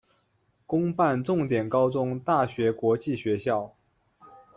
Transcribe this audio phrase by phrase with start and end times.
[0.65, 3.75] 公办重点高中大学国际学校